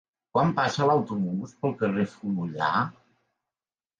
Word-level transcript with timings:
Quan 0.35 0.53
passa 0.59 0.85
l'autobús 0.89 1.51
pel 1.65 1.75
carrer 1.83 2.07
Fonollar? 2.13 2.83